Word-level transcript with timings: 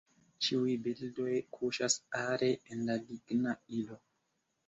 Ĉiuj 0.45 0.71
bildoj 0.87 1.33
kuŝas 1.57 1.97
are 2.21 2.49
en 2.75 2.81
la 2.87 2.97
ligna 3.03 3.57
ilo. 3.81 3.99